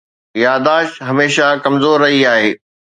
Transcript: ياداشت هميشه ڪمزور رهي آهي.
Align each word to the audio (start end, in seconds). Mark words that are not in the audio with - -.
ياداشت 0.45 0.95
هميشه 1.07 1.47
ڪمزور 1.63 1.97
رهي 2.05 2.21
آهي. 2.35 2.51